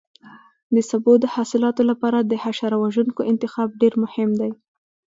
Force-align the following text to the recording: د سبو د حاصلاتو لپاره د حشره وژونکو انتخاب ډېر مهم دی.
د 0.75 0.77
سبو 0.89 1.13
د 1.19 1.25
حاصلاتو 1.35 1.81
لپاره 1.91 2.19
د 2.21 2.33
حشره 2.43 2.77
وژونکو 2.83 3.21
انتخاب 3.31 3.69
ډېر 3.81 3.93
مهم 4.03 4.29
دی. 4.41 4.51